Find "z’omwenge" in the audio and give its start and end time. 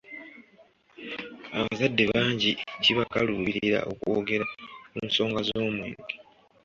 5.47-6.13